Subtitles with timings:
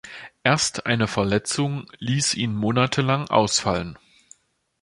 [0.43, 3.99] Erst eine Verletzung ließ ihn monatelang ausfallen.